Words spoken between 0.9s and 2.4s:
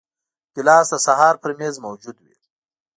د سهار پر میز موجود وي.